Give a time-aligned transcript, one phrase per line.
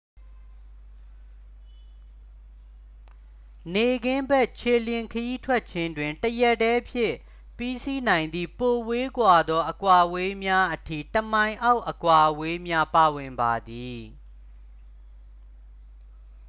[3.73, 7.15] နေ့ခင်းဘက် ခြေလျင်ခရီးထွက်ခြင်းတွင် တစ်ရက်တည်းဖြင့်
[7.57, 14.01] ပြီးစီးနိုင်သည့် ပိုဝေးကွာသော အကွာအဝေးများအထိ တစ်မိုင်အောက် အကွာအဝေးများ ပါဝင်ပါသည်